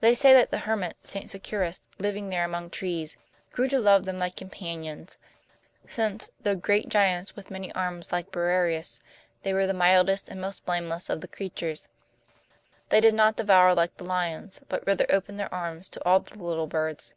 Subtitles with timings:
[0.00, 1.26] They say that the hermit St.
[1.26, 3.18] Securis, living there among trees,
[3.52, 5.18] grew to love them like companions;
[5.86, 8.98] since, though great giants with many arms like Briareus,
[9.42, 11.86] they were the mildest and most blameless of the creatures;
[12.88, 16.42] they did not devour like the lions, but rather opened their arms to all the
[16.42, 17.12] little birds.